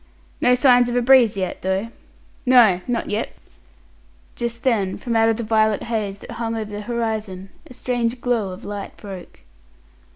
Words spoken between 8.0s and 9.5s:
glow of light broke.